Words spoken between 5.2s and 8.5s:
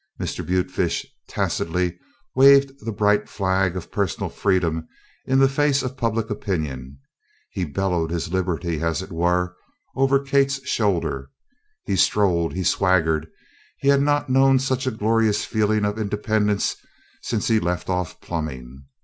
in the face of Public Opinion. He bellowed his